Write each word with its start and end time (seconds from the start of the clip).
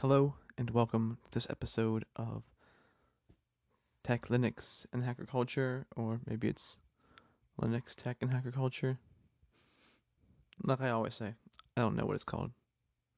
Hello 0.00 0.34
and 0.58 0.72
welcome 0.72 1.16
to 1.24 1.30
this 1.30 1.46
episode 1.48 2.04
of 2.16 2.50
Tech 4.04 4.26
Linux 4.28 4.84
and 4.92 5.02
Hacker 5.02 5.24
Culture, 5.24 5.86
or 5.96 6.20
maybe 6.26 6.48
it's 6.48 6.76
Linux 7.58 7.94
Tech 7.94 8.18
and 8.20 8.30
Hacker 8.30 8.52
Culture. 8.52 8.98
Like 10.62 10.82
I 10.82 10.90
always 10.90 11.14
say, 11.14 11.32
I 11.78 11.80
don't 11.80 11.96
know 11.96 12.04
what 12.04 12.14
it's 12.14 12.24
called. 12.24 12.50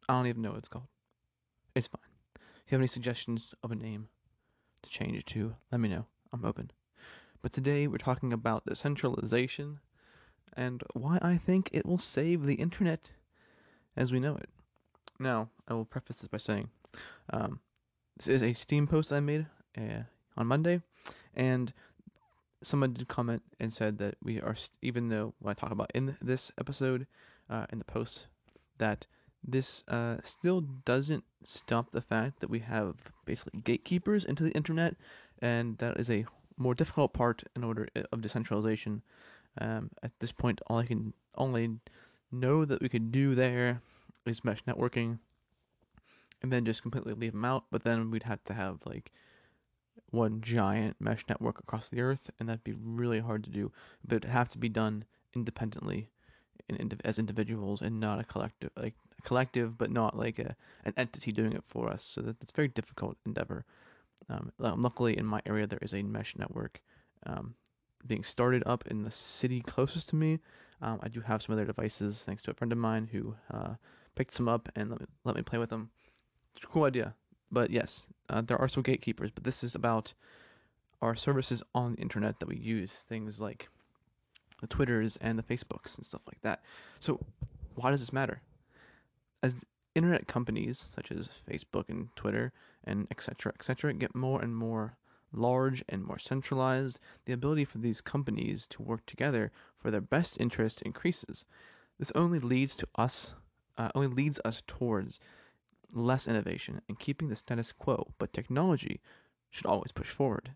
I 0.09 0.12
don't 0.12 0.29
even 0.29 0.41
know 0.41 0.51
what 0.51 0.61
it's 0.61 0.69
called. 0.69 0.87
It's 1.75 1.89
fine. 1.89 2.01
If 2.37 2.71
you 2.71 2.77
have 2.77 2.81
any 2.81 2.87
suggestions 2.87 3.57
of 3.65 3.73
a 3.73 3.75
name 3.75 4.07
to 4.83 4.89
change 4.89 5.17
it 5.17 5.27
to, 5.27 5.57
let 5.73 5.81
me 5.81 5.89
know. 5.89 6.07
I'm 6.33 6.45
open. 6.45 6.71
But 7.43 7.53
today 7.53 7.89
we're 7.89 7.99
talking 7.99 8.33
about 8.33 8.67
decentralization 8.67 9.81
and 10.57 10.85
why 10.95 11.19
I 11.21 11.39
think 11.39 11.71
it 11.73 11.85
will 11.85 11.99
save 11.99 12.47
the 12.47 12.55
internet 12.55 13.11
as 13.97 14.13
we 14.13 14.21
know 14.21 14.37
it. 14.37 14.49
Now, 15.19 15.48
I 15.66 15.75
will 15.75 15.85
preface 15.85 16.18
this 16.18 16.29
by 16.29 16.39
saying 16.39 16.71
um, 17.32 17.61
this 18.17 18.29
is 18.29 18.43
a 18.43 18.53
Steem 18.53 18.86
post 18.86 19.13
I 19.13 19.21
made 19.21 19.46
uh, 19.77 20.03
on 20.36 20.46
Monday, 20.46 20.81
and 21.35 21.72
someone 22.63 22.93
did 22.93 23.08
comment 23.08 23.43
and 23.58 23.72
said 23.72 23.99
that 23.99 24.17
we 24.22 24.41
are, 24.41 24.54
st- 24.54 24.79
even 24.82 25.08
though 25.08 25.35
what 25.39 25.53
I 25.53 25.54
talk 25.54 25.71
about 25.72 25.91
in 25.94 26.17
this 26.22 26.53
episode, 26.58 27.07
uh, 27.50 27.67
in 27.71 27.79
the 27.79 27.85
post, 27.85 28.27
that 28.79 29.07
this 29.43 29.85
uh, 29.89 30.17
still 30.22 30.61
doesn't 30.61 31.25
stop 31.44 31.93
the 31.93 32.00
fact 32.00 32.41
that 32.41 32.50
we 32.50 32.61
have 32.61 32.97
basically 33.25 33.61
gatekeepers 33.61 34.25
into 34.25 34.42
the 34.42 34.53
internet, 34.53 34.97
and 35.41 35.78
that 35.78 35.98
is 35.98 36.11
a 36.11 36.27
more 36.56 36.75
difficult 36.75 37.12
part 37.12 37.44
in 37.55 37.64
order 37.64 37.89
uh, 37.97 38.03
of 38.12 38.20
decentralization. 38.20 39.03
Um, 39.61 39.91
at 40.03 40.12
this 40.20 40.33
point, 40.33 40.61
all 40.66 40.78
I 40.78 40.86
can 40.86 41.14
only 41.36 41.78
know 42.30 42.64
that 42.64 42.80
we 42.80 42.89
could 42.89 43.11
do 43.11 43.34
there 43.34 43.80
is 44.27 44.45
mesh 44.45 44.64
networking, 44.64 45.19
and 46.42 46.53
then 46.53 46.64
just 46.64 46.83
completely 46.83 47.14
leave 47.14 47.33
them 47.33 47.45
out. 47.45 47.64
But 47.70 47.84
then 47.84 48.11
we'd 48.11 48.24
have 48.24 48.44
to 48.44 48.55
have 48.55 48.78
like 48.84 49.12
one 50.11 50.41
giant 50.41 50.97
mesh 51.00 51.24
network 51.28 51.58
across 51.58 51.88
the 51.88 52.00
earth, 52.00 52.30
and 52.39 52.48
that'd 52.48 52.64
be 52.64 52.72
really 52.72 53.20
hard 53.20 53.44
to 53.44 53.50
do. 53.50 53.72
But 54.06 54.16
it'd 54.16 54.30
have 54.30 54.48
to 54.50 54.58
be 54.58 54.69
done 54.69 55.05
independently, 55.34 56.08
in, 56.69 56.77
in, 56.77 56.92
as 57.05 57.19
individuals, 57.19 57.83
and 57.83 58.00
not 58.00 58.20
a 58.20 58.24
collective, 58.24 58.70
like 58.77 58.94
a 59.19 59.22
collective, 59.22 59.77
but 59.77 59.91
not 59.91 60.16
like 60.16 60.39
a 60.39 60.56
an 60.84 60.94
entity 60.96 61.33
doing 61.33 61.52
it 61.52 61.64
for 61.66 61.91
us. 61.91 62.02
So 62.02 62.20
that, 62.22 62.41
that's 62.41 62.52
a 62.52 62.56
very 62.56 62.69
difficult 62.69 63.16
endeavor. 63.27 63.64
Um, 64.28 64.52
luckily, 64.58 65.16
in 65.16 65.27
my 65.27 65.41
area, 65.46 65.66
there 65.66 65.78
is 65.80 65.94
a 65.94 66.02
mesh 66.02 66.34
network 66.36 66.80
um, 67.24 67.55
being 68.06 68.24
started 68.24 68.62
up 68.66 68.86
in 68.86 69.02
the 69.02 69.11
city 69.11 69.61
closest 69.61 70.08
to 70.11 70.16
me. 70.16 70.41
Um, 70.80 71.00
I 71.02 71.08
do 71.08 71.20
have 71.20 71.42
some 71.42 71.55
other 71.55 71.64
devices, 71.64 72.22
thanks 72.24 72.42
to 72.44 72.50
a 72.50 72.55
friend 72.55 72.72
of 72.72 72.78
mine 72.78 73.08
who 73.12 73.34
uh, 73.52 73.74
picked 74.19 74.34
some 74.34 74.48
up 74.48 74.69
and 74.74 74.91
let 74.91 75.00
me, 75.00 75.06
let 75.22 75.36
me 75.36 75.42
play 75.42 75.61
with 75.61 75.70
them. 75.70 75.91
It's 76.56 76.64
a 76.64 76.66
cool 76.66 76.84
idea. 76.84 77.14
But 77.52 77.70
yes, 77.70 78.08
uh, 78.28 78.42
there 78.42 78.61
are 78.61 78.66
some 78.66 78.83
gatekeepers, 78.83 79.30
but 79.30 79.44
this 79.44 79.62
is 79.62 79.77
about 79.77 80.12
our 81.00 81.14
services 81.14 81.62
on 81.72 81.92
the 81.92 82.00
internet 82.00 82.41
that 82.41 82.48
we 82.48 82.56
use, 82.56 83.05
things 83.08 83.41
like 83.41 83.69
the 84.61 84.66
Twitters 84.66 85.16
and 85.19 85.39
the 85.39 85.44
Facebooks 85.44 85.96
and 85.96 86.05
stuff 86.05 86.22
like 86.27 86.41
that. 86.42 86.62
So, 86.98 87.24
why 87.77 87.92
does 87.92 88.00
this 88.00 88.12
matter? 88.12 88.42
As 89.41 89.64
internet 89.94 90.27
companies 90.27 90.86
such 90.94 91.12
as 91.12 91.28
Facebook 91.48 91.84
and 91.89 92.08
Twitter 92.16 92.52
and 92.83 93.06
etc. 93.12 93.52
etc. 93.55 93.94
get 93.94 94.16
more 94.16 94.42
and 94.42 94.56
more 94.56 94.96
large 95.33 95.84
and 95.89 96.02
more 96.05 96.19
centralized, 96.19 96.98
the 97.24 97.33
ability 97.33 97.64
for 97.64 97.78
these 97.78 98.00
companies 98.00 98.66
to 98.66 98.83
work 98.83 99.06
together 99.06 99.52
for 99.77 99.92
their 99.92 100.00
best 100.00 100.41
interest 100.41 100.83
increases. 100.83 101.44
This 102.00 102.11
only 102.16 102.41
leads 102.41 102.74
to 102.77 102.89
us 102.96 103.34
uh, 103.78 103.88
only 103.94 104.08
leads 104.08 104.40
us 104.44 104.62
towards 104.66 105.18
less 105.92 106.28
innovation 106.28 106.82
and 106.88 106.98
keeping 106.98 107.28
the 107.28 107.36
status 107.36 107.72
quo, 107.72 108.08
but 108.18 108.32
technology 108.32 109.00
should 109.50 109.66
always 109.66 109.92
push 109.92 110.08
forward. 110.08 110.50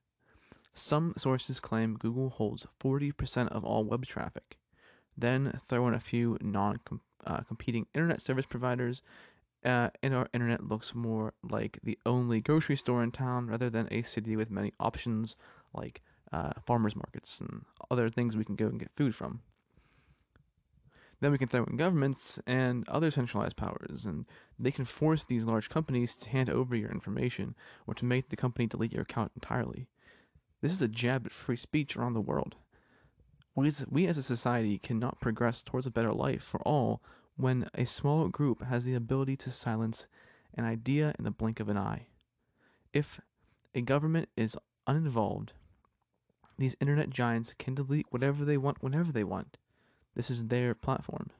Some 0.75 1.15
sources 1.17 1.61
claim 1.61 1.97
Google 1.97 2.31
holds 2.31 2.67
40% 2.81 3.49
of 3.49 3.65
all 3.65 3.85
web 3.85 4.05
traffic. 4.05 4.59
Then 5.17 5.61
throw 5.69 5.87
in 5.89 5.95
a 5.95 6.01
few 6.01 6.39
non 6.41 6.81
uh, 7.27 7.41
competing 7.41 7.87
internet 7.95 8.21
service 8.21 8.47
providers, 8.47 9.03
uh, 9.65 9.91
and 10.03 10.15
our 10.15 10.29
internet 10.33 10.67
looks 10.67 10.95
more 10.95 11.35
like 11.49 11.79
the 11.83 11.99
only 12.05 12.41
grocery 12.41 12.77
store 12.77 13.03
in 13.03 13.13
town 13.13 13.47
rather 13.47 13.71
than 13.71 13.89
a 13.91 14.03
city 14.03 14.35
with 14.35 14.51
many 14.51 14.73
options 14.81 15.37
like 15.75 16.01
uh, 16.33 16.53
farmers 16.67 16.97
markets 16.97 17.41
and 17.41 17.65
other 17.91 18.09
things 18.09 18.37
we 18.37 18.45
can 18.45 18.57
go 18.57 18.67
and 18.67 18.81
get 18.81 18.91
food 18.97 19.15
from. 19.15 19.41
Then 21.23 21.31
we 21.31 21.39
can 21.39 21.47
throw 21.47 21.63
in 21.63 21.77
governments 21.77 22.41
and 22.49 22.87
other 22.89 23.13
centralized 23.13 23.55
powers, 23.55 24.05
and 24.05 24.27
they 24.59 24.73
can 24.73 24.85
force 24.85 25.23
these 25.23 25.45
large 25.45 25.71
companies 25.71 26.17
to 26.17 26.29
hand 26.29 26.51
over 26.51 26.75
your 26.75 26.91
information 26.91 27.55
or 27.87 27.95
to 27.95 28.05
make 28.05 28.29
the 28.29 28.37
company 28.37 28.67
delete 28.67 28.93
your 28.93 29.03
account 29.03 29.31
entirely. 29.37 29.87
This 30.63 30.73
is 30.73 30.83
a 30.83 30.89
jab 30.89 31.25
at 31.25 31.33
free 31.33 31.55
speech 31.55 31.97
around 31.97 32.15
the 32.15 32.21
world. 32.21 32.57
We 33.55 33.69
as, 33.69 33.87
we 33.89 34.09
as 34.09 34.19
a 34.19 34.23
society 34.23 34.79
cannot 34.79 35.21
progress 35.21 35.63
towards 35.63 35.87
a 35.87 35.93
better 35.93 36.13
life 36.13 36.43
for 36.43 36.61
all 36.63 37.01
when 37.37 37.69
a 37.73 37.85
small 37.87 38.27
group 38.27 38.65
has 38.65 38.85
the 38.85 38.95
ability 38.97 39.37
to 39.37 39.53
silence 39.53 40.09
an 40.55 40.65
idea 40.65 41.15
in 41.17 41.25
the 41.25 41.31
blink 41.31 41.61
of 41.61 41.69
an 41.69 41.79
eye. 41.79 42.07
If 42.93 43.21
a 43.77 43.81
government 43.81 44.29
is 44.37 44.57
uninvolved, 44.89 45.53
these 46.59 46.75
internet 46.81 47.11
giants 47.11 47.55
can 47.57 47.77
delete 47.77 48.07
whatever 48.11 48.45
they 48.45 48.57
want 48.57 48.83
whenever 48.83 49.13
they 49.13 49.23
want. 49.23 49.59
This 50.15 50.31
is 50.31 50.47
their 50.47 50.75
platform. 50.75 51.31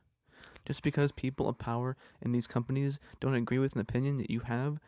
Just 0.67 0.83
because 0.83 1.13
people 1.13 1.49
of 1.49 1.59
power 1.59 1.97
in 2.21 2.33
these 2.33 2.47
companies 2.47 3.01
don't 3.21 3.35
agree 3.35 3.59
with 3.59 3.75
an 3.75 3.81
opinion 3.81 4.17
that 4.19 4.31
you 4.31 4.41
have, 4.41 4.79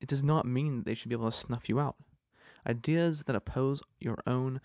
it 0.00 0.08
does 0.08 0.24
not 0.24 0.46
mean 0.46 0.78
that 0.78 0.86
they 0.86 0.94
should 0.94 1.10
be 1.10 1.14
able 1.14 1.30
to 1.30 1.36
snuff 1.36 1.68
you 1.68 1.78
out. 1.78 1.96
Ideas 2.66 3.24
that 3.24 3.36
oppose 3.36 3.82
your 3.98 4.18
own 4.26 4.60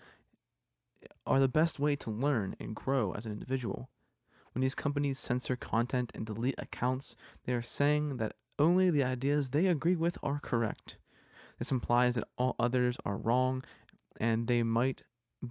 are 1.26 1.40
the 1.40 1.48
best 1.48 1.78
way 1.78 1.96
to 1.96 2.10
learn 2.10 2.56
and 2.58 2.74
grow 2.74 3.12
as 3.12 3.26
an 3.26 3.32
individual. 3.32 3.90
When 4.52 4.62
these 4.62 4.74
companies 4.74 5.18
censor 5.18 5.56
content 5.56 6.12
and 6.14 6.24
delete 6.24 6.54
accounts, 6.58 7.14
they 7.44 7.52
are 7.52 7.62
saying 7.62 8.16
that 8.16 8.32
only 8.58 8.90
the 8.90 9.04
ideas 9.04 9.50
they 9.50 9.66
agree 9.66 9.96
with 9.96 10.16
are 10.22 10.40
correct. 10.40 10.96
This 11.58 11.70
implies 11.70 12.14
that 12.14 12.28
all 12.38 12.56
others 12.58 12.96
are 13.04 13.16
wrong, 13.16 13.62
and 14.18 14.46
they 14.46 14.62
might 14.62 15.02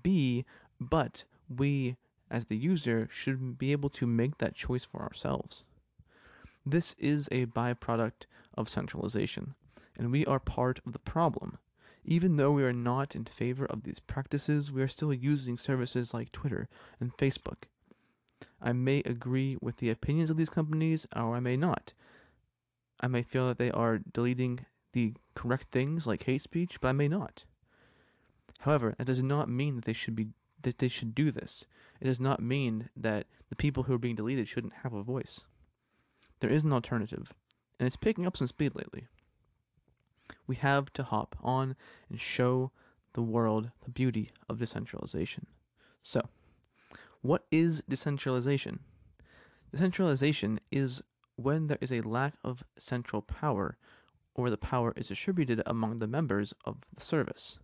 be, 0.01 0.45
but 0.79 1.23
we 1.47 1.97
as 2.29 2.45
the 2.45 2.57
user 2.57 3.07
should 3.11 3.57
be 3.57 3.71
able 3.71 3.89
to 3.89 4.07
make 4.07 4.37
that 4.37 4.55
choice 4.55 4.85
for 4.85 5.01
ourselves. 5.01 5.63
This 6.65 6.95
is 6.97 7.29
a 7.31 7.45
byproduct 7.45 8.25
of 8.57 8.69
centralization, 8.69 9.53
and 9.97 10.11
we 10.11 10.25
are 10.25 10.39
part 10.39 10.79
of 10.85 10.93
the 10.93 10.99
problem. 10.99 11.59
Even 12.03 12.37
though 12.37 12.51
we 12.51 12.63
are 12.63 12.73
not 12.73 13.15
in 13.15 13.25
favor 13.25 13.65
of 13.65 13.83
these 13.83 13.99
practices, 13.99 14.71
we 14.71 14.81
are 14.81 14.87
still 14.87 15.13
using 15.13 15.57
services 15.57 16.13
like 16.13 16.31
Twitter 16.31 16.67
and 16.99 17.15
Facebook. 17.17 17.63
I 18.61 18.73
may 18.73 18.99
agree 18.99 19.57
with 19.61 19.77
the 19.77 19.89
opinions 19.89 20.29
of 20.29 20.37
these 20.37 20.49
companies, 20.49 21.07
or 21.15 21.35
I 21.35 21.39
may 21.39 21.57
not. 21.57 21.93
I 22.99 23.07
may 23.07 23.23
feel 23.23 23.47
that 23.47 23.57
they 23.57 23.71
are 23.71 23.99
deleting 23.99 24.65
the 24.93 25.13
correct 25.35 25.67
things 25.71 26.07
like 26.07 26.23
hate 26.23 26.41
speech, 26.41 26.79
but 26.79 26.89
I 26.89 26.93
may 26.93 27.07
not. 27.07 27.43
However, 28.59 28.95
that 28.97 29.05
does 29.05 29.21
not 29.21 29.49
mean 29.49 29.75
that 29.75 29.85
they 29.85 29.93
should 29.93 30.15
be 30.15 30.29
that 30.65 30.79
they 30.79 30.87
should 30.87 31.15
do 31.15 31.31
this. 31.31 31.65
It 32.01 32.05
does 32.05 32.19
not 32.19 32.41
mean 32.41 32.89
that 32.97 33.27
the 33.49 33.55
people 33.55 33.83
who 33.83 33.93
are 33.93 33.99
being 33.99 34.15
deleted 34.15 34.47
shouldn't 34.47 34.81
have 34.83 34.93
a 34.93 35.03
voice. 35.03 35.41
There 36.39 36.49
is 36.49 36.63
an 36.63 36.73
alternative, 36.73 37.33
and 37.79 37.87
it's 37.87 37.95
picking 37.95 38.25
up 38.25 38.35
some 38.35 38.47
speed 38.47 38.73
lately. 38.75 39.07
We 40.47 40.55
have 40.57 40.91
to 40.93 41.03
hop 41.03 41.35
on 41.41 41.75
and 42.09 42.19
show 42.19 42.71
the 43.13 43.21
world 43.21 43.71
the 43.83 43.91
beauty 43.91 44.31
of 44.49 44.59
decentralization. 44.59 45.47
So, 46.01 46.21
what 47.21 47.45
is 47.51 47.83
decentralization? 47.87 48.79
Decentralization 49.71 50.59
is 50.71 51.01
when 51.35 51.67
there 51.67 51.77
is 51.79 51.91
a 51.91 52.01
lack 52.01 52.33
of 52.43 52.63
central 52.77 53.21
power 53.21 53.77
or 54.33 54.49
the 54.49 54.57
power 54.57 54.93
is 54.95 55.07
distributed 55.07 55.61
among 55.65 55.99
the 55.99 56.07
members 56.07 56.53
of 56.65 56.77
the 56.93 57.01
service. 57.01 57.59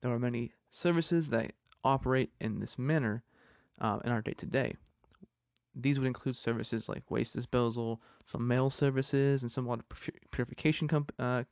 There 0.00 0.12
are 0.12 0.18
many 0.18 0.52
services 0.70 1.30
that 1.30 1.52
operate 1.84 2.30
in 2.40 2.60
this 2.60 2.78
manner 2.78 3.22
uh, 3.80 3.98
in 4.04 4.10
our 4.10 4.22
day 4.22 4.32
to 4.34 4.46
day. 4.46 4.74
These 5.74 5.98
would 5.98 6.06
include 6.06 6.36
services 6.36 6.88
like 6.88 7.10
waste 7.10 7.34
disposal, 7.34 8.00
some 8.24 8.46
mail 8.46 8.70
services, 8.70 9.42
and 9.42 9.50
some 9.50 9.64
water 9.64 9.82
purification 10.30 10.86
comp- 10.86 11.12
uh, 11.18 11.44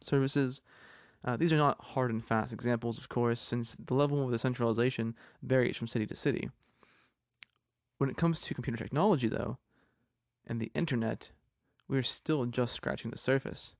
services. 0.00 0.60
Uh, 1.24 1.36
these 1.36 1.52
are 1.52 1.56
not 1.56 1.82
hard 1.82 2.10
and 2.10 2.24
fast 2.24 2.52
examples, 2.52 2.98
of 2.98 3.08
course, 3.08 3.40
since 3.40 3.76
the 3.78 3.94
level 3.94 4.24
of 4.24 4.30
decentralization 4.30 5.14
varies 5.42 5.76
from 5.76 5.86
city 5.86 6.06
to 6.06 6.16
city. 6.16 6.50
When 7.98 8.10
it 8.10 8.16
comes 8.16 8.40
to 8.42 8.54
computer 8.54 8.82
technology, 8.82 9.28
though, 9.28 9.58
and 10.46 10.60
the 10.60 10.70
internet, 10.74 11.30
we're 11.88 12.02
still 12.02 12.44
just 12.46 12.74
scratching 12.74 13.10
the 13.10 13.18
surface. 13.18 13.74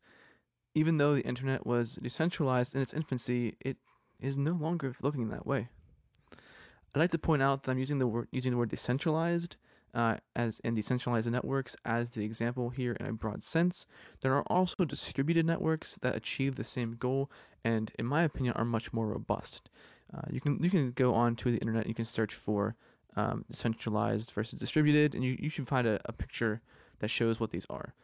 Even 0.74 0.98
though 0.98 1.14
the 1.14 1.26
internet 1.26 1.66
was 1.66 1.94
decentralized 1.96 2.74
in 2.74 2.82
its 2.82 2.94
infancy, 2.94 3.56
it 3.60 3.76
is 4.18 4.36
no 4.36 4.52
longer 4.52 4.94
looking 5.02 5.28
that 5.28 5.46
way. 5.46 5.68
I'd 6.94 7.00
like 7.00 7.10
to 7.12 7.18
point 7.18 7.42
out 7.42 7.62
that 7.62 7.70
I'm 7.70 7.78
using 7.78 7.98
the 7.98 8.06
word 8.06 8.28
using 8.30 8.52
the 8.52 8.58
word 8.58 8.70
decentralized 8.70 9.56
uh, 9.94 10.16
as 10.36 10.60
in 10.60 10.74
decentralized 10.74 11.30
networks 11.30 11.76
as 11.84 12.10
the 12.10 12.24
example 12.24 12.70
here 12.70 12.92
in 12.92 13.06
a 13.06 13.12
broad 13.12 13.42
sense. 13.42 13.86
There 14.20 14.34
are 14.34 14.44
also 14.46 14.84
distributed 14.84 15.46
networks 15.46 15.98
that 16.02 16.16
achieve 16.16 16.56
the 16.56 16.64
same 16.64 16.96
goal 16.98 17.30
and, 17.64 17.92
in 17.98 18.06
my 18.06 18.22
opinion, 18.22 18.54
are 18.56 18.64
much 18.64 18.92
more 18.92 19.08
robust. 19.08 19.68
Uh, 20.12 20.22
you 20.30 20.40
can 20.40 20.62
you 20.62 20.70
can 20.70 20.92
go 20.92 21.14
on 21.14 21.36
to 21.36 21.50
the 21.50 21.58
internet. 21.58 21.86
You 21.86 21.94
can 21.94 22.04
search 22.04 22.34
for 22.34 22.76
um, 23.16 23.44
decentralized 23.48 24.32
versus 24.32 24.58
distributed, 24.58 25.14
and 25.14 25.24
you, 25.24 25.36
you 25.38 25.48
should 25.48 25.68
find 25.68 25.86
a, 25.86 26.00
a 26.04 26.12
picture 26.12 26.62
that 27.00 27.08
shows 27.08 27.38
what 27.38 27.50
these 27.50 27.66
are. 27.70 27.94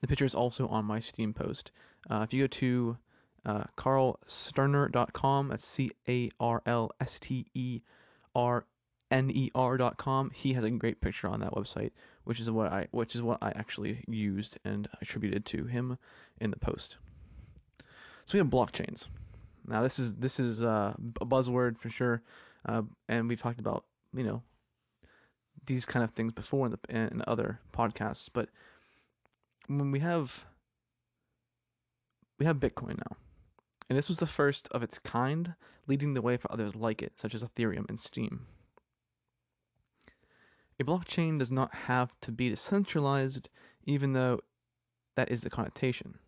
The 0.00 0.08
picture 0.08 0.24
is 0.24 0.34
also 0.34 0.68
on 0.68 0.84
my 0.84 1.00
Steem 1.00 1.32
post. 1.32 1.70
Uh, 2.10 2.20
if 2.22 2.34
you 2.34 2.42
go 2.42 2.46
to 2.46 2.98
uh, 3.44 3.64
carlsterner.com, 3.76 5.48
that's 5.48 5.66
C 5.66 5.90
A 6.08 6.30
R 6.40 6.62
L 6.66 6.90
S 7.00 7.18
T 7.18 7.46
E 7.54 7.80
R 8.34 8.66
N 9.10 9.30
E 9.30 9.50
R.com, 9.54 10.30
he 10.30 10.54
has 10.54 10.64
a 10.64 10.70
great 10.70 11.00
picture 11.00 11.28
on 11.28 11.40
that 11.40 11.52
website, 11.52 11.92
which 12.24 12.40
is 12.40 12.50
what 12.50 12.72
I 12.72 12.88
which 12.90 13.14
is 13.14 13.22
what 13.22 13.38
I 13.42 13.50
actually 13.50 14.02
used 14.08 14.58
and 14.64 14.88
attributed 15.00 15.44
to 15.46 15.66
him 15.66 15.98
in 16.40 16.50
the 16.50 16.58
post. 16.58 16.96
So 18.26 18.34
we 18.34 18.38
have 18.38 18.48
blockchains. 18.48 19.06
Now 19.66 19.82
this 19.82 19.98
is 19.98 20.14
this 20.14 20.40
is 20.40 20.62
uh, 20.62 20.94
a 21.20 21.26
buzzword 21.26 21.78
for 21.78 21.90
sure, 21.90 22.22
uh, 22.66 22.82
and 23.08 23.28
we've 23.28 23.40
talked 23.40 23.60
about 23.60 23.84
you 24.14 24.24
know 24.24 24.42
these 25.66 25.86
kind 25.86 26.02
of 26.02 26.10
things 26.10 26.32
before 26.32 26.66
in 26.66 26.72
the 26.72 26.96
in 26.96 27.22
other 27.26 27.60
podcasts. 27.72 28.28
But 28.32 28.48
when 29.66 29.90
we 29.90 30.00
have 30.00 30.46
we 32.38 32.46
have 32.46 32.56
Bitcoin 32.56 32.98
now, 32.98 33.16
and 33.88 33.98
this 33.98 34.08
was 34.08 34.18
the 34.18 34.26
first 34.26 34.68
of 34.70 34.82
its 34.82 34.98
kind, 34.98 35.54
leading 35.86 36.14
the 36.14 36.22
way 36.22 36.36
for 36.36 36.50
others 36.50 36.74
like 36.74 37.02
it, 37.02 37.12
such 37.16 37.34
as 37.34 37.42
Ethereum 37.42 37.88
and 37.88 38.00
Steem. 38.00 38.46
A 40.80 40.84
blockchain 40.84 41.38
does 41.38 41.52
not 41.52 41.74
have 41.86 42.12
to 42.22 42.32
be 42.32 42.48
decentralized, 42.48 43.48
even 43.84 44.12
though 44.12 44.40
that 45.14 45.30
is 45.30 45.42
the 45.42 45.50
connotation. 45.50 46.18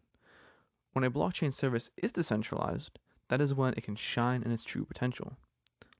When 0.92 1.04
a 1.04 1.10
blockchain 1.10 1.52
service 1.52 1.90
is 1.96 2.12
decentralized, 2.12 2.98
that 3.28 3.40
is 3.40 3.54
when 3.54 3.74
it 3.74 3.82
can 3.82 3.96
shine 3.96 4.42
in 4.42 4.52
its 4.52 4.64
true 4.64 4.84
potential. 4.84 5.36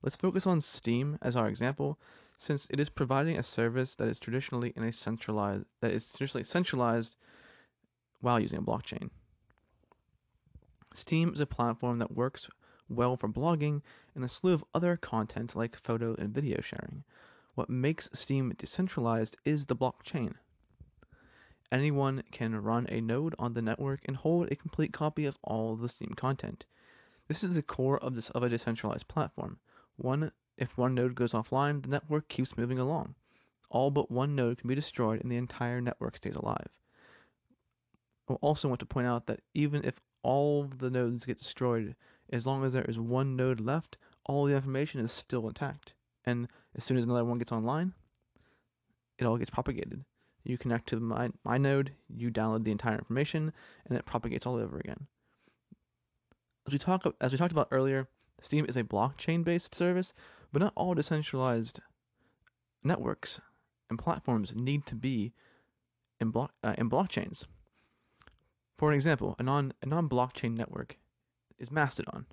Let's 0.03 0.17
focus 0.17 0.47
on 0.47 0.61
Steem 0.61 1.19
as 1.21 1.35
our 1.35 1.49
example, 1.49 1.99
since 2.39 2.69
it 2.71 2.79
is 2.79 2.91
providing 2.91 3.37
a 3.37 3.43
service 3.43 3.95
that 3.97 4.09
is 4.09 4.19
traditionally 4.19 4.73
in 4.77 4.85
a 4.85 4.93
centralized 4.93 5.65
that 5.81 5.91
is 5.91 6.13
traditionally 6.13 6.45
centralized 6.45 7.17
while 8.21 8.39
using 8.39 8.59
a 8.59 8.63
blockchain. 8.63 9.11
Steem 10.97 11.33
is 11.33 11.41
a 11.41 11.47
platform 11.47 11.99
that 11.99 12.17
works 12.17 12.49
well 12.89 13.17
for 13.17 13.29
blogging 13.29 13.83
and 14.15 14.25
a 14.25 14.29
slew 14.29 14.55
of 14.55 14.65
other 14.75 14.97
content 14.97 15.55
like 15.55 15.79
photo 15.79 16.15
and 16.19 16.35
video 16.35 16.61
sharing. 16.61 17.05
What 17.55 17.69
makes 17.69 18.09
Steem 18.13 18.55
decentralized 18.57 19.37
is 19.45 19.67
the 19.67 19.77
blockchain. 19.77 20.35
Anyone 21.71 22.23
can 22.31 22.63
run 22.63 22.87
a 22.89 23.01
node 23.01 23.35
on 23.39 23.55
the 23.55 23.63
network 23.63 24.01
and 24.05 24.17
hold 24.17 24.51
a 24.51 24.57
complete 24.57 24.93
copy 24.93 25.27
of 25.27 25.39
all 25.43 25.77
the 25.77 25.89
Steem 25.89 26.15
content. 26.17 26.65
This 27.29 27.43
is 27.43 27.57
the 27.57 27.63
core 27.63 27.99
of 27.99 28.15
this 28.15 28.31
of 28.31 28.43
a 28.43 28.49
decentralized 28.49 29.09
platform. 29.09 29.59
One 29.97 30.33
if 30.57 30.79
one 30.79 30.95
node 30.95 31.15
goes 31.15 31.33
offline, 31.33 31.83
the 31.83 31.89
network 31.89 32.29
keeps 32.29 32.57
moving 32.57 32.79
along. 32.79 33.15
All 33.69 33.91
but 33.91 34.11
one 34.11 34.35
node 34.35 34.59
can 34.59 34.69
be 34.69 34.75
destroyed 34.75 35.21
and 35.21 35.31
the 35.31 35.37
entire 35.37 35.81
network 35.81 36.17
stays 36.17 36.37
alive. 36.37 36.69
I 38.29 38.35
also 38.35 38.69
want 38.69 38.81
to 38.81 38.87
point 38.87 39.07
out 39.07 39.27
that 39.27 39.41
even 39.55 39.85
if 39.85 40.01
all 40.27 40.65
the 40.65 40.91
nodes 40.91 41.25
get 41.25 41.39
destroyed, 41.39 41.95
as 42.33 42.47
long 42.47 42.65
as 42.65 42.73
there 42.73 42.85
is 42.85 42.99
one 42.99 43.37
node 43.37 43.61
left, 43.61 43.97
all 44.25 44.45
the 44.45 44.57
information 44.57 45.01
is 45.01 45.13
still 45.13 45.47
intact. 45.47 45.95
And 46.25 46.49
as 46.77 46.85
soon 46.85 46.99
as 46.99 47.05
another 47.05 47.25
one 47.25 47.39
gets 47.39 47.53
online, 47.53 47.95
it 49.19 49.25
all 49.25 49.37
gets 49.39 49.51
propagated. 49.51 50.05
You 50.43 50.59
connect 50.59 50.89
to 50.89 50.99
my, 50.99 51.31
my 51.45 51.59
node, 51.59 51.93
you 52.09 52.33
download 52.33 52.65
the 52.65 52.73
entire 52.73 52.99
information, 52.99 53.53
and 53.87 53.97
it 53.97 54.05
propagates 54.05 54.47
all 54.47 54.57
over 54.57 54.79
again. 54.79 55.07
As 56.67 56.73
we 56.73 56.81
talk 56.81 57.07
as 57.21 57.31
we 57.31 57.39
talked 57.39 57.53
about 57.53 57.69
earlier, 57.71 58.09
Steem 58.41 58.67
is 58.69 58.77
a 58.77 58.83
blockchain-based 58.83 59.75
service, 59.75 60.13
but 60.53 60.61
not 60.61 60.73
all 60.75 60.95
decentralized 60.95 61.81
networks 62.83 63.41
and 63.89 63.97
platforms 63.97 64.55
need 64.57 64.87
to 64.87 64.97
be 64.97 65.33
in 66.21 66.31
block 66.31 66.53
uh, 66.65 66.75
in 66.77 66.91
blockchains. 66.91 67.45
For 68.79 68.91
an 68.91 68.95
example, 68.95 69.37
a 69.39 69.43
non 69.43 69.73
a 69.83 69.87
non-blockchain 69.87 70.57
network 70.57 70.97
is 71.59 71.71
Mastodon. 71.71 72.27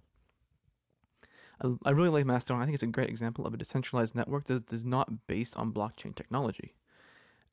I, 1.62 1.76
I 1.86 1.92
really 1.92 2.10
like 2.10 2.26
Mastodon. 2.26 2.62
I 2.62 2.66
think 2.66 2.76
it's 2.76 2.84
a 2.84 2.88
great 2.88 3.10
example 3.10 3.46
of 3.46 3.54
a 3.54 3.58
decentralized 3.58 4.16
network 4.16 4.46
that 4.46 4.72
is 4.74 4.86
not 4.86 5.28
based 5.28 5.56
on 5.56 5.72
blockchain 5.72 6.16
technology. 6.16 6.74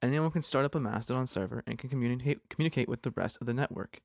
Anyone 0.03 0.31
can 0.31 0.43
start 0.43 0.65
up 0.65 0.75
a 0.75 0.81
Mastodon 0.81 1.27
server 1.27 1.63
and 1.67 1.79
can 1.79 1.91
communicate 1.91 2.49
communicate 2.49 2.89
with 2.89 3.03
the 3.03 3.13
rest 3.13 3.39
of 3.41 3.47
the 3.47 3.55
network. 3.55 4.01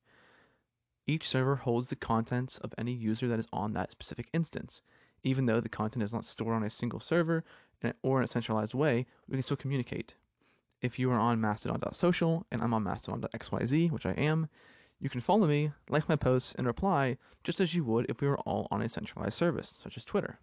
Each 1.08 1.28
server 1.28 1.58
holds 1.58 1.90
the 1.90 1.96
contents 1.96 2.58
of 2.60 2.74
any 2.78 2.94
user 2.94 3.28
that 3.28 3.40
is 3.40 3.48
on 3.54 3.74
that 3.74 3.92
specific 3.92 4.28
instance. 4.34 4.82
Even 5.24 5.46
though 5.48 5.60
the 5.60 5.70
content 5.70 6.04
is 6.04 6.14
not 6.14 6.26
stored 6.26 6.56
on 6.56 6.64
a 6.64 6.70
single 6.70 7.00
server 7.00 7.44
or 8.04 8.20
in 8.20 8.24
a 8.24 8.28
centralized 8.28 8.74
way, 8.74 9.06
we 9.28 9.34
can 9.34 9.42
still 9.44 9.58
communicate. 9.58 10.16
If 10.82 11.00
you 11.00 11.10
are 11.12 11.20
on 11.20 11.42
mastodon.social 11.42 12.46
and 12.52 12.62
I'm 12.62 12.74
on 12.74 12.84
mastodon.xyz, 12.84 13.92
which 13.92 14.06
I 14.06 14.12
am, 14.12 14.50
you 15.00 15.10
can 15.10 15.22
follow 15.22 15.48
me, 15.48 15.72
like 15.90 16.10
my 16.10 16.16
posts, 16.16 16.54
and 16.58 16.66
reply 16.66 17.18
just 17.44 17.60
as 17.60 17.76
you 17.76 17.84
would 17.84 18.06
if 18.10 18.22
we 18.22 18.28
were 18.28 18.40
all 18.40 18.68
on 18.72 18.82
a 18.82 18.90
centralized 18.90 19.38
service, 19.38 19.80
such 19.84 19.98
as 19.98 20.06
Twitter. 20.06 20.40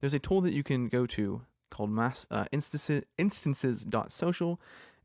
There's 0.00 0.14
a 0.14 0.18
tool 0.18 0.40
that 0.42 0.52
you 0.52 0.62
can 0.62 0.88
go 0.88 1.06
to 1.06 1.42
called 1.70 1.90
mass, 1.90 2.26
uh, 2.30 2.44
instances, 2.52 3.04
instances.social 3.18 4.60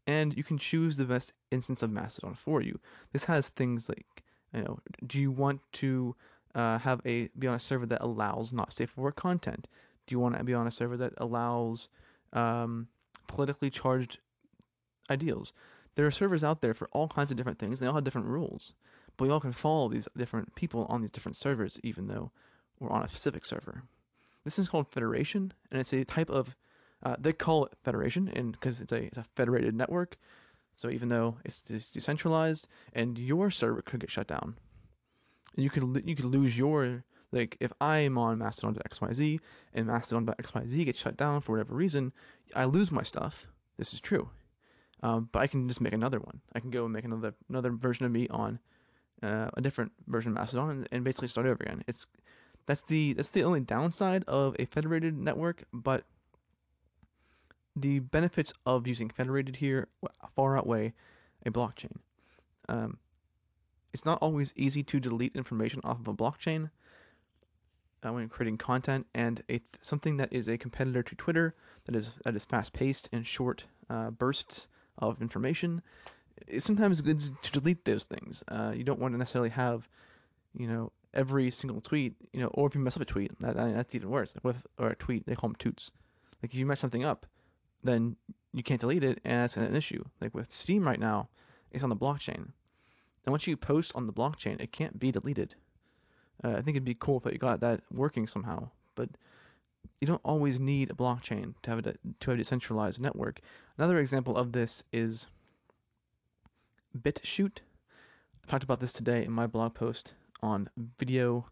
and 0.07 0.35
you 0.35 0.43
can 0.43 0.57
choose 0.57 0.97
the 0.97 1.05
best 1.05 1.33
instance 1.51 1.83
of 1.83 1.91
Mastodon 1.91 2.35
for 2.35 2.61
you. 2.61 2.79
This 3.13 3.25
has 3.25 3.49
things 3.49 3.87
like, 3.87 4.23
you 4.53 4.63
know, 4.63 4.79
do 5.05 5.19
you 5.19 5.31
want 5.31 5.61
to 5.73 6.15
uh, 6.55 6.79
have 6.79 7.01
a 7.05 7.29
be 7.37 7.47
on 7.47 7.55
a 7.55 7.59
server 7.59 7.85
that 7.85 8.01
allows 8.01 8.51
not 8.51 8.73
safe 8.73 8.91
for 8.91 9.01
work 9.01 9.15
content? 9.15 9.67
Do 10.07 10.15
you 10.15 10.19
want 10.19 10.37
to 10.37 10.43
be 10.43 10.53
on 10.53 10.67
a 10.67 10.71
server 10.71 10.97
that 10.97 11.13
allows 11.17 11.87
um, 12.33 12.87
politically 13.27 13.69
charged 13.69 14.19
ideals? 15.09 15.53
There 15.95 16.05
are 16.05 16.11
servers 16.11 16.43
out 16.43 16.61
there 16.61 16.73
for 16.73 16.87
all 16.91 17.07
kinds 17.07 17.31
of 17.31 17.37
different 17.37 17.59
things. 17.59 17.79
They 17.79 17.87
all 17.87 17.95
have 17.95 18.03
different 18.03 18.27
rules, 18.27 18.73
but 19.17 19.25
we 19.25 19.31
all 19.31 19.39
can 19.39 19.51
follow 19.51 19.89
these 19.89 20.07
different 20.15 20.55
people 20.55 20.85
on 20.89 21.01
these 21.01 21.11
different 21.11 21.35
servers, 21.35 21.79
even 21.83 22.07
though 22.07 22.31
we're 22.79 22.91
on 22.91 23.03
a 23.03 23.09
specific 23.09 23.45
server. 23.45 23.83
This 24.43 24.57
is 24.57 24.69
called 24.69 24.87
federation, 24.87 25.53
and 25.69 25.79
it's 25.79 25.93
a 25.93 26.03
type 26.03 26.29
of 26.29 26.55
uh, 27.03 27.15
they 27.19 27.33
call 27.33 27.65
it 27.65 27.73
federation, 27.83 28.27
and 28.27 28.51
because 28.51 28.79
it's 28.79 28.91
a, 28.91 29.03
it's 29.03 29.17
a 29.17 29.25
federated 29.35 29.75
network, 29.75 30.17
so 30.75 30.89
even 30.89 31.09
though 31.09 31.37
it's, 31.43 31.69
it's 31.69 31.91
decentralized, 31.91 32.67
and 32.93 33.17
your 33.17 33.49
server 33.49 33.81
could 33.81 33.99
get 33.99 34.11
shut 34.11 34.27
down, 34.27 34.57
you 35.55 35.69
could 35.69 36.03
you 36.05 36.15
could 36.15 36.25
lose 36.25 36.57
your 36.57 37.03
like 37.31 37.57
if 37.59 37.71
I'm 37.79 38.17
on 38.17 38.37
Mastodon.xyz 38.39 39.39
and 39.73 39.87
Mastodon.xyz 39.87 40.85
gets 40.85 40.99
shut 40.99 41.17
down 41.17 41.41
for 41.41 41.53
whatever 41.53 41.75
reason, 41.75 42.13
I 42.55 42.65
lose 42.65 42.91
my 42.91 43.03
stuff. 43.03 43.45
This 43.77 43.93
is 43.93 43.99
true, 43.99 44.29
um, 45.03 45.29
but 45.31 45.39
I 45.39 45.47
can 45.47 45.67
just 45.67 45.81
make 45.81 45.93
another 45.93 46.19
one. 46.19 46.41
I 46.53 46.59
can 46.59 46.69
go 46.69 46.83
and 46.85 46.93
make 46.93 47.05
another 47.05 47.33
another 47.49 47.71
version 47.71 48.05
of 48.05 48.11
me 48.11 48.27
on 48.29 48.59
uh, 49.23 49.49
a 49.55 49.61
different 49.61 49.91
version 50.07 50.31
of 50.31 50.35
Mastodon 50.35 50.69
and, 50.69 50.89
and 50.91 51.03
basically 51.03 51.27
start 51.27 51.47
over 51.47 51.57
again. 51.61 51.83
It's 51.87 52.07
that's 52.65 52.83
the 52.83 53.13
that's 53.13 53.31
the 53.31 53.43
only 53.43 53.59
downside 53.59 54.23
of 54.27 54.55
a 54.59 54.65
federated 54.65 55.17
network, 55.17 55.63
but 55.73 56.03
the 57.75 57.99
benefits 57.99 58.53
of 58.65 58.85
using 58.87 59.09
federated 59.09 59.57
here 59.57 59.87
far 60.35 60.57
outweigh 60.57 60.93
a 61.45 61.51
blockchain. 61.51 61.97
Um, 62.69 62.97
it's 63.93 64.05
not 64.05 64.19
always 64.21 64.53
easy 64.55 64.83
to 64.83 64.99
delete 64.99 65.35
information 65.35 65.81
off 65.83 65.99
of 65.99 66.07
a 66.07 66.13
blockchain 66.13 66.69
uh, 68.05 68.13
when 68.13 68.29
creating 68.29 68.57
content, 68.57 69.07
and 69.13 69.41
a 69.49 69.53
th- 69.53 69.65
something 69.81 70.17
that 70.17 70.31
is 70.31 70.47
a 70.47 70.57
competitor 70.57 71.03
to 71.03 71.15
Twitter 71.15 71.55
that 71.85 71.95
is 71.95 72.11
that 72.23 72.35
is 72.35 72.45
fast 72.45 72.73
paced 72.73 73.09
and 73.11 73.25
short 73.25 73.65
uh, 73.89 74.11
bursts 74.11 74.67
of 74.97 75.21
information. 75.21 75.81
It's 76.47 76.65
sometimes 76.65 77.01
good 77.01 77.21
to 77.41 77.51
delete 77.51 77.85
those 77.85 78.03
things. 78.03 78.43
Uh, 78.47 78.73
you 78.75 78.83
don't 78.83 78.99
want 78.99 79.13
to 79.13 79.17
necessarily 79.17 79.49
have, 79.49 79.87
you 80.57 80.67
know, 80.67 80.91
every 81.13 81.49
single 81.51 81.81
tweet, 81.81 82.15
you 82.31 82.39
know, 82.39 82.47
or 82.47 82.67
if 82.67 82.75
you 82.75 82.81
mess 82.81 82.95
up 82.95 83.01
a 83.01 83.05
tweet, 83.05 83.39
that, 83.41 83.55
that's 83.55 83.95
even 83.95 84.09
worse. 84.09 84.33
With 84.43 84.65
or 84.77 84.89
a 84.89 84.95
tweet, 84.95 85.25
they 85.25 85.35
call 85.35 85.49
them 85.49 85.55
toots. 85.55 85.91
Like 86.41 86.53
if 86.53 86.59
you 86.59 86.65
mess 86.65 86.79
something 86.79 87.03
up, 87.03 87.25
then 87.83 88.15
you 88.53 88.63
can't 88.63 88.81
delete 88.81 89.03
it, 89.03 89.19
and 89.23 89.43
that's 89.43 89.57
an 89.57 89.75
issue. 89.75 90.03
Like 90.19 90.33
with 90.33 90.51
Steem 90.51 90.87
right 90.87 90.99
now, 90.99 91.29
it's 91.71 91.83
on 91.83 91.89
the 91.89 91.95
blockchain, 91.95 92.51
and 93.25 93.31
once 93.31 93.47
you 93.47 93.55
post 93.55 93.91
on 93.95 94.07
the 94.07 94.13
blockchain, 94.13 94.59
it 94.59 94.71
can't 94.71 94.99
be 94.99 95.11
deleted. 95.11 95.55
Uh, 96.43 96.51
I 96.51 96.61
think 96.61 96.69
it'd 96.69 96.83
be 96.83 96.97
cool 96.99 97.21
if 97.23 97.31
you 97.31 97.37
got 97.37 97.59
that 97.59 97.81
working 97.91 98.27
somehow, 98.27 98.69
but 98.95 99.09
you 99.99 100.07
don't 100.07 100.21
always 100.23 100.59
need 100.59 100.89
a 100.89 100.93
blockchain 100.93 101.53
to 101.61 101.69
have 101.69 101.79
a 101.79 101.83
to 101.83 102.25
have 102.25 102.35
a 102.35 102.37
decentralized 102.37 102.99
network. 102.99 103.39
Another 103.77 103.99
example 103.99 104.35
of 104.35 104.51
this 104.51 104.83
is 104.91 105.27
BitChute. 106.97 107.59
I 108.43 108.51
talked 108.51 108.63
about 108.63 108.79
this 108.79 108.93
today 108.93 109.23
in 109.23 109.31
my 109.31 109.47
blog 109.47 109.73
post 109.75 110.13
on 110.41 110.69
video 110.97 111.47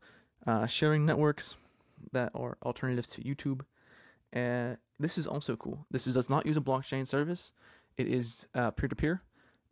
uh, 0.45 0.65
sharing 0.65 1.05
networks 1.05 1.55
that 2.11 2.31
are 2.33 2.57
alternatives 2.63 3.07
to 3.09 3.21
YouTube 3.21 3.61
Uh, 4.35 4.75
this 4.99 5.17
is 5.17 5.25
also 5.25 5.55
cool. 5.55 5.85
This 5.89 6.05
is, 6.05 6.13
does 6.13 6.29
not 6.29 6.45
use 6.45 6.57
a 6.57 6.61
blockchain 6.61 7.07
service. 7.07 7.51
It 7.97 8.07
is 8.07 8.47
uh, 8.53 8.71
peer-to-peer, 8.71 9.23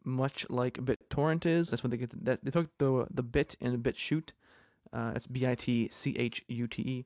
much 0.04 0.46
like 0.50 0.76
BitTorrent 0.76 1.46
is. 1.46 1.70
That's 1.70 1.84
what 1.84 1.92
they 1.92 1.98
get. 1.98 2.10
The, 2.10 2.18
that, 2.24 2.44
they 2.44 2.52
took 2.52 2.76
the 2.78 3.08
the 3.14 3.24
bit 3.24 3.56
in 3.60 3.78
BitChute. 3.82 4.30
Uh, 4.92 5.12
that's 5.14 5.28
B-I-T-C-H-U-T-E. 5.28 7.06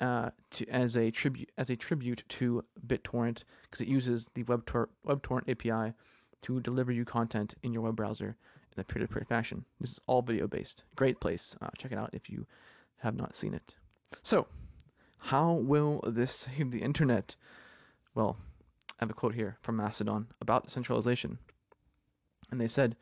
Uh, 0.00 0.30
to 0.50 0.66
as 0.70 0.96
a 0.96 1.10
tribute 1.10 1.50
as 1.58 1.68
a 1.68 1.76
tribute 1.76 2.24
to 2.26 2.64
BitTorrent 2.86 3.44
because 3.64 3.82
it 3.82 3.86
uses 3.86 4.30
the 4.34 4.42
WebTor- 4.44 4.88
WebTorrent 5.06 5.46
API 5.46 5.92
to 6.40 6.58
deliver 6.60 6.90
you 6.90 7.04
content 7.04 7.54
in 7.62 7.74
your 7.74 7.82
web 7.82 7.96
browser 7.96 8.38
in 8.74 8.80
a 8.80 8.84
peer-to-peer 8.84 9.26
fashion. 9.28 9.66
This 9.78 9.90
is 9.92 10.00
all 10.06 10.22
video 10.22 10.46
based. 10.46 10.84
Great 10.96 11.20
place. 11.20 11.54
Uh, 11.60 11.68
check 11.76 11.92
it 11.92 11.98
out 11.98 12.10
if 12.14 12.30
you 12.30 12.46
have 13.00 13.14
not 13.14 13.36
seen 13.36 13.52
it. 13.52 13.74
So, 14.22 14.46
how 15.18 15.52
will 15.52 16.00
this 16.06 16.48
save 16.56 16.70
the 16.70 16.82
internet? 16.82 17.36
Well, 18.14 18.38
I 18.92 19.04
have 19.04 19.10
a 19.10 19.14
quote 19.14 19.34
here 19.34 19.58
from 19.60 19.76
Mastodon 19.76 20.28
about 20.40 20.64
decentralization. 20.64 21.38
And 22.50 22.60
they 22.60 22.66
said, 22.66 22.96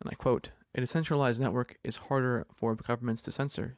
and 0.00 0.08
I 0.10 0.14
quote, 0.14 0.50
a 0.74 0.80
decentralized 0.80 1.40
network 1.40 1.78
is 1.82 1.96
harder 1.96 2.46
for 2.54 2.74
governments 2.76 3.22
to 3.22 3.32
censor 3.32 3.76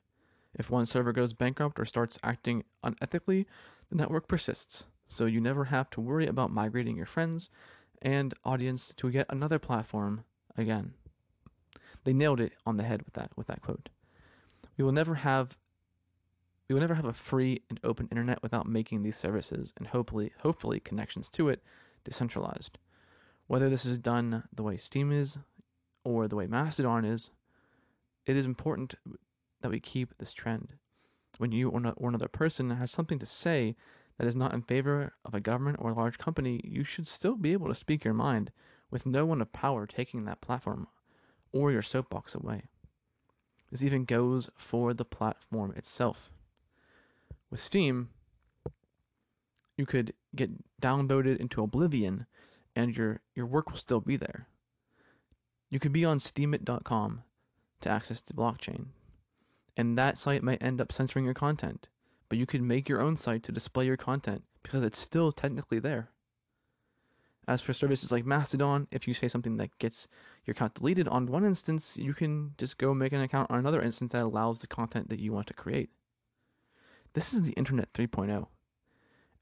if 0.55 0.71
one 0.71 0.87
server 0.87 1.13
goes 1.13 1.33
bankrupt 1.33 1.79
or 1.79 1.85
starts 1.85 2.19
acting 2.23 2.65
unethically, 2.85 3.47
the 3.89 3.97
network 3.97 4.29
persists, 4.29 4.87
so 5.09 5.27
you 5.27 5.41
never 5.41 5.67
have 5.67 5.91
to 5.91 6.01
worry 6.01 6.27
about 6.27 6.53
migrating 6.53 6.97
your 6.97 7.07
friends 7.07 7.51
and 8.03 8.35
audience 8.45 8.95
to 8.97 9.09
yet 9.09 9.27
another 9.29 9.59
platform 9.59 10.25
again. 10.57 10.95
They 12.05 12.13
nailed 12.13 12.41
it 12.41 12.53
on 12.65 12.77
the 12.77 12.85
head 12.85 13.03
with 13.03 13.15
that 13.15 13.31
with 13.37 13.47
that 13.49 13.63
quote. 13.63 13.89
We 14.77 14.85
will 14.85 14.93
never 14.93 15.17
have 15.17 15.57
we 16.69 16.75
will 16.75 16.81
never 16.81 16.95
have 16.95 17.05
a 17.05 17.13
free 17.13 17.63
and 17.69 17.81
open 17.83 18.09
internet 18.11 18.43
without 18.43 18.67
making 18.67 19.03
these 19.03 19.17
services 19.17 19.73
and 19.77 19.89
hopefully 19.89 20.33
hopefully 20.41 20.81
connections 20.81 21.29
to 21.31 21.49
it 21.49 21.63
decentralized. 22.05 22.79
Whether 23.47 23.69
this 23.69 23.85
is 23.85 23.99
done 23.99 24.45
the 24.55 24.63
way 24.63 24.77
Steem 24.77 25.13
is 25.13 25.39
or 26.05 26.29
the 26.29 26.37
way 26.37 26.47
Mastodon 26.47 27.05
is, 27.05 27.31
it 28.25 28.37
is 28.37 28.47
important 28.47 28.95
that 29.61 29.71
we 29.71 29.81
keep 29.81 30.17
this 30.19 30.33
trend. 30.33 30.75
When 31.39 31.53
you 31.53 31.69
or, 31.69 31.81
or 31.97 32.09
another 32.09 32.29
person 32.29 32.71
has 32.71 32.91
something 32.91 33.19
to 33.19 33.27
say 33.27 33.77
that 34.19 34.27
is 34.27 34.37
not 34.37 34.53
in 34.53 34.63
favor 34.63 35.15
of 35.25 35.35
a 35.35 35.41
government 35.41 35.79
or 35.81 35.91
a 35.91 35.95
large 35.95 36.19
company, 36.19 36.61
you 36.65 36.85
should 36.85 37.09
still 37.09 37.37
be 37.37 37.53
able 37.53 37.69
to 37.69 37.75
speak 37.75 38.05
your 38.05 38.15
mind 38.15 38.51
with 38.91 39.07
no 39.07 39.25
one 39.25 39.41
of 39.41 39.53
power 39.53 39.87
taking 39.87 40.25
that 40.25 40.41
platform 40.41 40.89
or 41.53 41.73
your 41.73 41.83
soapbox 41.83 42.35
away. 42.35 42.65
This 43.71 43.83
even 43.83 44.05
goes 44.05 44.51
for 44.57 44.93
the 44.93 45.05
platform 45.05 45.73
itself. 45.77 46.31
With 47.51 47.61
Steem, 47.61 48.11
you 49.77 49.87
could 49.87 50.13
get 50.35 50.51
downvoted 50.81 51.39
into 51.39 51.63
oblivion 51.63 52.27
and 52.77 52.97
your, 52.97 53.21
your 53.35 53.47
work 53.47 53.71
will 53.71 53.79
still 53.79 54.01
be 54.01 54.17
there. 54.17 54.47
You 55.71 55.79
could 55.79 55.93
be 55.93 56.05
on 56.05 56.19
steemit.com 56.19 57.23
to 57.81 57.89
access 57.89 58.21
the 58.21 58.35
blockchain, 58.35 58.87
and 59.77 59.97
that 59.97 60.19
site 60.19 60.43
might 60.43 60.63
end 60.63 60.81
up 60.81 60.93
censoring 60.93 61.25
your 61.25 61.35
content. 61.35 61.89
But 62.29 62.39
you 62.39 62.47
could 62.47 62.63
make 62.63 62.89
your 62.89 63.03
own 63.03 63.17
site 63.17 63.43
to 63.45 63.53
display 63.53 63.87
your 63.87 63.97
content 63.97 64.45
because 64.63 64.85
it's 64.85 64.99
still 64.99 65.33
technically 65.33 65.79
there. 65.79 66.11
As 67.49 67.63
for 67.63 67.73
services 67.73 68.13
like 68.13 68.25
Mastodon, 68.25 68.87
if 68.93 69.09
you 69.09 69.15
say 69.15 69.27
something 69.27 69.57
that 69.57 69.77
gets 69.79 70.07
your 70.45 70.53
account 70.53 70.75
deleted 70.75 71.09
on 71.09 71.27
one 71.27 71.45
instance, 71.45 71.97
you 71.97 72.15
can 72.15 72.55
just 72.59 72.79
go 72.79 72.95
make 72.95 73.13
an 73.13 73.21
account 73.21 73.51
on 73.51 73.59
another 73.59 73.83
instance 73.83 74.13
that 74.13 74.23
allows 74.23 74.61
the 74.61 74.67
content 74.67 75.09
that 75.09 75.19
you 75.19 75.33
want 75.33 75.49
to 75.49 75.55
create. 75.55 75.91
This 77.15 77.33
is 77.33 77.43
the 77.43 77.53
Internet 77.55 77.93
3.0, 77.93 78.29
and 78.29 78.47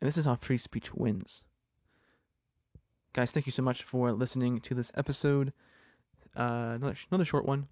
this 0.01 0.17
is 0.17 0.25
how 0.25 0.37
free 0.37 0.57
speech 0.57 0.95
wins. 0.95 1.43
Guys, 3.13 3.31
thank 3.31 3.45
you 3.45 3.53
so 3.53 3.63
much 3.63 3.83
for 3.83 4.13
listening 4.13 4.61
to 4.61 4.75
this 4.75 4.93
episode. 4.95 5.53
Uh, 6.35 6.77
another 6.77 6.95
another 7.11 7.25
short 7.25 7.45
one 7.45 7.69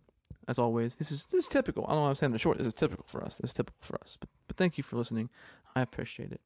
as 0.48 0.58
always. 0.58 0.96
This 0.96 1.10
is 1.10 1.26
this 1.26 1.44
is 1.44 1.48
typical. 1.48 1.84
I 1.84 1.88
don't 1.88 1.96
know 1.96 2.02
why 2.02 2.08
I'm 2.10 2.14
saying 2.14 2.32
the 2.32 2.38
short. 2.38 2.58
This 2.58 2.66
is 2.66 2.74
typical 2.74 3.04
for 3.06 3.24
us. 3.24 3.36
This 3.36 3.50
is 3.50 3.54
typical 3.54 3.80
for 3.80 3.98
us. 4.00 4.16
But 4.18 4.28
but 4.46 4.56
thank 4.56 4.78
you 4.78 4.84
for 4.84 4.96
listening. 4.96 5.30
I 5.74 5.82
appreciate 5.82 6.32
it. 6.32 6.40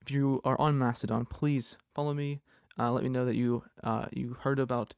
If 0.00 0.10
you 0.10 0.40
are 0.44 0.60
on 0.60 0.78
Mastodon, 0.78 1.26
please 1.26 1.76
follow 1.94 2.14
me. 2.14 2.40
Uh, 2.78 2.90
let 2.90 3.04
me 3.04 3.08
know 3.08 3.24
that 3.24 3.36
you 3.36 3.64
uh, 3.82 4.06
you 4.12 4.36
heard 4.40 4.58
about 4.58 4.94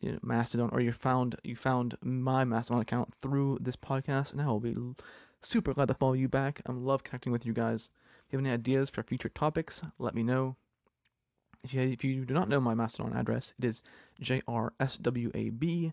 you 0.00 0.12
know, 0.12 0.18
Mastodon 0.22 0.70
or 0.72 0.80
you 0.80 0.92
found 0.92 1.36
you 1.42 1.56
found 1.56 1.96
my 2.02 2.44
Mastodon 2.44 2.82
account 2.82 3.14
through 3.20 3.58
this 3.60 3.76
podcast, 3.76 4.32
and 4.32 4.40
I 4.40 4.46
will 4.46 4.60
be 4.60 4.76
super 5.40 5.74
glad 5.74 5.88
to 5.88 5.94
follow 5.94 6.14
you 6.14 6.28
back. 6.28 6.60
I 6.66 6.72
love 6.72 7.04
connecting 7.04 7.32
with 7.32 7.46
you 7.46 7.52
guys. 7.52 7.90
If 8.26 8.32
you 8.32 8.38
have 8.38 8.46
any 8.46 8.54
ideas 8.54 8.90
for 8.90 9.02
future 9.02 9.28
topics, 9.28 9.82
let 9.98 10.14
me 10.14 10.22
know. 10.22 10.56
If 11.62 11.74
you 11.74 11.82
if 11.82 12.02
you 12.02 12.24
do 12.24 12.34
not 12.34 12.48
know 12.48 12.60
my 12.60 12.74
Mastodon 12.74 13.16
address, 13.16 13.52
it 13.58 13.64
is 13.64 13.82
jrswab 14.20 15.92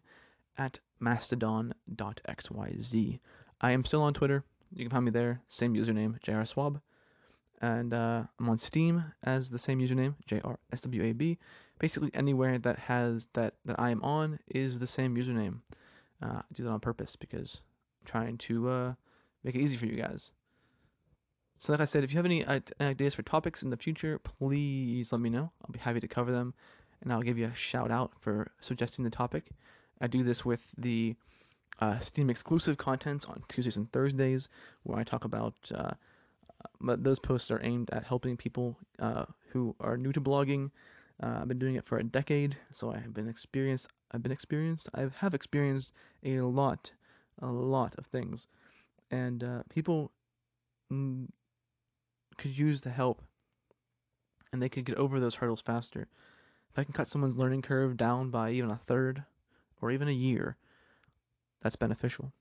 at 0.59 0.79
mastodon.xyz. 0.99 3.19
I 3.61 3.71
am 3.71 3.85
still 3.85 4.01
on 4.01 4.13
Twitter. 4.13 4.43
You 4.75 4.85
can 4.85 4.91
find 4.91 5.05
me 5.05 5.11
there, 5.11 5.41
same 5.47 5.73
username, 5.73 6.21
jrswab. 6.21 6.81
And 7.61 7.93
uh, 7.93 8.23
I'm 8.39 8.49
on 8.49 8.57
Steem 8.57 9.13
as 9.23 9.49
the 9.49 9.59
same 9.59 9.79
username, 9.79 10.15
jrswab. 10.29 11.37
Basically, 11.79 12.11
anywhere 12.13 12.59
that 12.59 12.79
has 12.79 13.29
that 13.33 13.53
that 13.63 13.79
I 13.79 13.89
am 13.89 14.03
on 14.03 14.39
is 14.47 14.79
the 14.79 14.87
same 14.87 15.15
username. 15.15 15.61
Uh, 16.21 16.39
I 16.39 16.43
do 16.53 16.63
that 16.63 16.69
on 16.69 16.81
purpose 16.81 17.15
because 17.15 17.61
I'm 18.01 18.05
trying 18.05 18.37
to 18.37 18.69
uh, 18.69 18.93
make 19.43 19.55
it 19.55 19.61
easy 19.61 19.77
for 19.77 19.85
you 19.85 19.95
guys. 19.95 20.31
So, 21.57 21.71
like 21.71 21.81
I 21.81 21.85
said, 21.85 22.03
if 22.03 22.11
you 22.11 22.17
have 22.17 22.25
any 22.25 22.45
ideas 22.81 23.13
for 23.13 23.21
topics 23.21 23.63
in 23.63 23.69
the 23.69 23.77
future, 23.77 24.19
please 24.19 25.11
let 25.11 25.21
me 25.21 25.29
know. 25.29 25.51
I'll 25.63 25.71
be 25.71 25.79
happy 25.79 26.01
to 26.01 26.07
cover 26.07 26.31
them, 26.31 26.53
and 27.01 27.13
I'll 27.13 27.21
give 27.21 27.37
you 27.37 27.47
a 27.47 27.53
shout 27.53 27.91
out 27.91 28.13
for 28.19 28.51
suggesting 28.59 29.03
the 29.03 29.11
topic. 29.11 29.51
I 30.01 30.07
do 30.07 30.23
this 30.23 30.45
with 30.45 30.73
the 30.77 31.15
uh, 31.79 31.99
Steem 31.99 32.29
exclusive 32.29 32.77
contents 32.77 33.25
on 33.25 33.43
Tuesdays 33.47 33.77
and 33.77 33.91
Thursdays, 33.91 34.49
where 34.83 34.99
I 34.99 35.03
talk 35.03 35.23
about. 35.23 35.55
Uh, 35.73 35.91
but 36.81 37.03
those 37.03 37.19
posts 37.19 37.51
are 37.51 37.61
aimed 37.63 37.89
at 37.91 38.05
helping 38.05 38.35
people 38.37 38.77
uh, 38.99 39.25
who 39.49 39.75
are 39.79 39.97
new 39.97 40.11
to 40.11 40.21
blogging. 40.21 40.71
Uh, 41.21 41.39
I've 41.41 41.47
been 41.47 41.59
doing 41.59 41.75
it 41.75 41.85
for 41.85 41.97
a 41.97 42.03
decade, 42.03 42.57
so 42.71 42.91
I 42.91 42.99
have 42.99 43.13
been 43.13 43.29
experienced. 43.29 43.89
I've 44.11 44.23
been 44.23 44.31
experienced. 44.31 44.89
I 44.93 45.07
have 45.19 45.33
experienced 45.33 45.93
a 46.23 46.39
lot, 46.41 46.91
a 47.41 47.47
lot 47.47 47.95
of 47.97 48.05
things, 48.07 48.47
and 49.11 49.43
uh, 49.43 49.63
people 49.69 50.11
mm, 50.91 51.27
could 52.37 52.57
use 52.57 52.81
the 52.81 52.89
help, 52.89 53.21
and 54.51 54.61
they 54.61 54.69
could 54.69 54.85
get 54.85 54.97
over 54.97 55.19
those 55.19 55.35
hurdles 55.35 55.61
faster. 55.61 56.07
If 56.71 56.79
I 56.79 56.83
can 56.83 56.93
cut 56.93 57.07
someone's 57.07 57.37
learning 57.37 57.63
curve 57.63 57.97
down 57.97 58.29
by 58.29 58.51
even 58.51 58.71
a 58.71 58.79
third, 58.85 59.23
or 59.81 59.91
even 59.91 60.07
a 60.07 60.13
year, 60.13 60.57
that's 61.61 61.75
beneficial. 61.75 62.31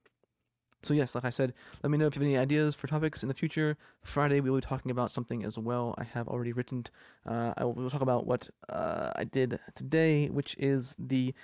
So, 0.83 0.95
yes, 0.95 1.14
like 1.14 1.25
I 1.25 1.30
said, 1.30 1.54
let 1.83 1.90
me 1.90 1.99
know 1.99 2.07
if 2.07 2.14
you 2.14 2.21
have 2.21 2.28
any 2.28 2.38
ideas 2.38 2.76
for 2.76 2.87
topics 2.87 3.23
in 3.23 3.28
the 3.28 3.35
future. 3.35 3.76
Friday, 4.02 4.40
we 4.40 4.49
will 4.49 4.59
be 4.59 4.66
talking 4.66 4.92
about 4.92 5.11
something 5.11 5.45
as 5.45 5.59
well. 5.59 5.95
I 5.99 6.04
have 6.04 6.28
already 6.28 6.52
written, 6.52 6.87
uh, 7.26 7.52
I 7.57 7.64
will 7.64 7.90
talk 7.90 8.00
about 8.00 8.26
what 8.26 8.49
uh, 8.68 9.11
I 9.16 9.25
did 9.25 9.59
today, 9.75 10.28
which 10.28 10.54
is 10.57 10.95
the 10.97 11.35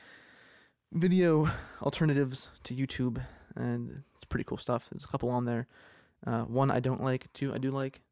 video 0.92 1.50
alternatives 1.82 2.48
to 2.62 2.74
YouTube. 2.74 3.24
And 3.56 4.04
it's 4.14 4.24
pretty 4.24 4.44
cool 4.44 4.58
stuff. 4.58 4.88
There's 4.90 5.04
a 5.04 5.08
couple 5.08 5.30
on 5.30 5.46
there. 5.46 5.66
Uh, 6.24 6.42
one 6.42 6.70
I 6.70 6.78
don't 6.78 7.02
like, 7.02 7.32
two 7.32 7.52
I 7.52 7.58
do 7.58 7.72
like. 7.72 8.02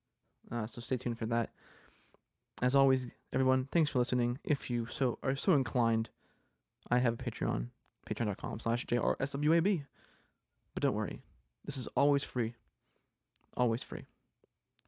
Uh, 0.50 0.66
so, 0.66 0.80
stay 0.80 0.96
tuned 0.96 1.18
for 1.18 1.26
that. 1.26 1.50
As 2.60 2.74
always, 2.74 3.06
everyone, 3.32 3.68
thanks 3.70 3.90
for 3.90 4.00
listening. 4.00 4.38
If 4.42 4.70
you 4.70 4.86
so 4.86 5.18
are 5.22 5.36
so 5.36 5.52
inclined, 5.52 6.10
I 6.92 6.98
have 6.98 7.14
a 7.14 7.16
Patreon, 7.16 7.68
patreon.com 8.06 8.60
slash 8.60 8.84
JRSWAB. 8.84 9.86
But 10.74 10.82
don't 10.82 10.94
worry, 10.94 11.22
this 11.64 11.78
is 11.78 11.88
always 11.96 12.22
free. 12.22 12.54
Always 13.56 13.82
free. 13.82 14.04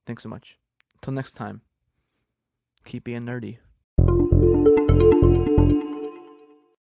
Thanks 0.04 0.22
so 0.22 0.28
much. 0.28 0.58
Until 0.96 1.14
next 1.14 1.32
time, 1.32 1.62
keep 2.84 3.04
being 3.04 3.22
nerdy. 3.22 3.56